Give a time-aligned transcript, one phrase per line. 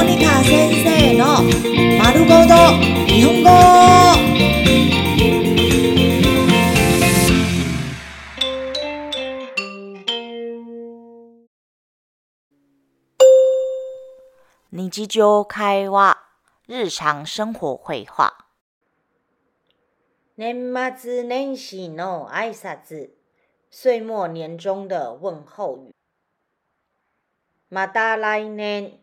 [0.00, 1.42] モニカ先生の
[2.02, 2.54] 丸ごと
[3.06, 3.50] 日本語。
[14.72, 16.16] 日常会話、
[16.68, 18.46] 日常生活会話。
[20.36, 23.10] 年末年始の挨拶、
[23.70, 25.92] 岁末年終的問候語。
[27.70, 28.99] また来年、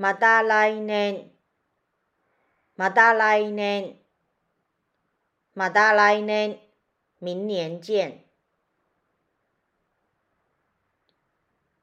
[0.00, 1.30] また来年、
[2.78, 3.96] また来年、
[5.54, 6.58] また来年、
[7.20, 8.24] 明年見。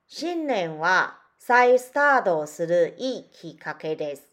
[0.08, 4.24] 新年は再スタートするいいきっかけです。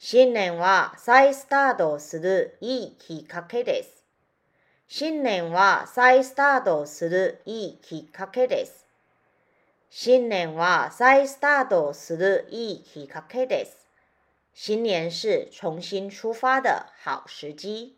[0.00, 4.04] 新年は再スタートするいいきっかけです。
[4.88, 8.85] 新年は再スタートするいいきっかけです。
[9.98, 13.88] 新年は再スタートするいいきっかけです。
[14.52, 17.96] 新年是重新出发的好時機。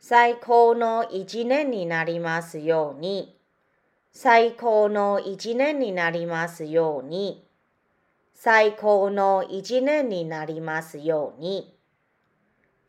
[0.00, 3.38] 最高の一年になりますように。
[4.12, 7.46] 最高の一年になりますように。
[8.32, 11.78] 最高の一年になりますように。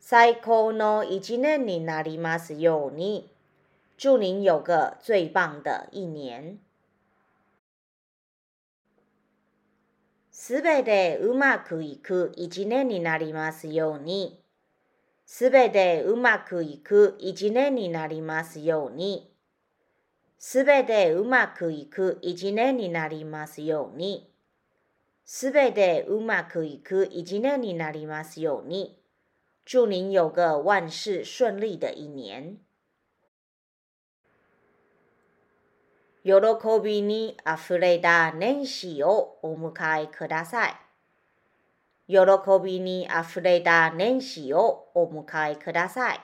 [0.00, 3.33] 最高の一年になりますように。
[3.96, 6.58] 祝您有个最棒的一年。
[10.30, 14.42] すべてうまくいく一年になりますように。
[15.24, 19.32] すべてうまくいく一年になりますように。
[20.36, 24.30] すべてうまくいく一年になりますように。
[25.24, 28.98] すべてうまくいく一年になりますように。
[29.64, 32.58] 祝您有个万事顺利的一年。
[36.24, 36.32] 喜
[36.82, 40.74] びにあふれた年始をお迎えください。
[42.08, 42.16] 喜
[42.62, 46.20] びにあふれた年始をお迎えください。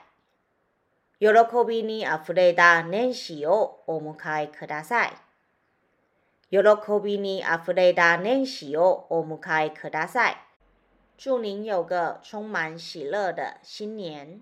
[1.19, 1.27] 喜
[1.67, 5.13] びにあふれた年始をお迎えください。
[6.49, 6.57] 喜
[7.03, 10.37] びにあふれた年始をお迎えください。
[11.15, 14.41] 祝您有个充满喜乐的新年。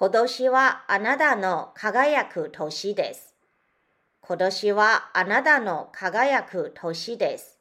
[0.00, 3.34] 今年はあなたの輝く年です。
[4.22, 7.58] 今年はあなたの輝く年です。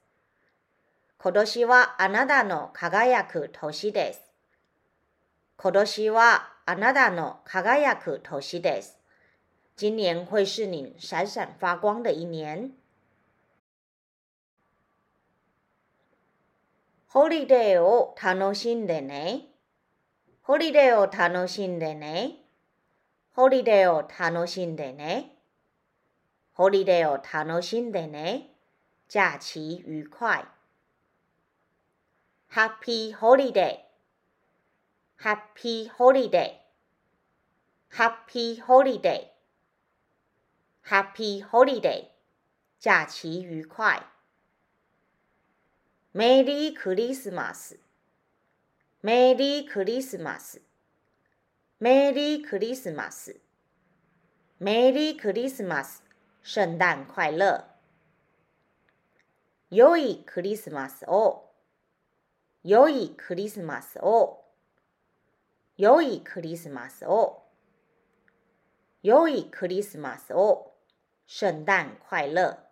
[1.18, 4.22] 今年はあなたの輝く年です。
[5.58, 8.98] 今年はあなたの輝く年です。
[9.78, 12.72] 今年会是你闪闪发光的一年。
[17.10, 19.50] ホリデーを楽しんでね。
[20.50, 22.38] ホリデーを楽しんでね。
[23.36, 25.36] ホリデーを楽しんでね。
[26.54, 28.50] ホリデーを楽しんでね。
[29.08, 30.44] 假期愉快。
[32.52, 33.82] Happy Holiday。
[35.22, 36.54] Happy Holiday。
[37.92, 39.28] Happy Holiday。
[40.84, 42.08] Happy Holiday。
[42.80, 44.02] 假期愉快。
[46.16, 47.89] メリークリスマス。
[49.02, 50.62] メリークリスマス。
[51.80, 53.40] メリークリスマス。
[54.60, 56.04] メリークリスマス。
[56.44, 57.64] 聖誕快樂。
[59.72, 61.46] 良いクリスマスを。
[62.66, 64.44] 良いクリスマスを。
[65.78, 67.44] 良いクリスマスを。
[69.02, 70.74] 良いクリスマスを。
[71.26, 72.69] 聖誕快樂。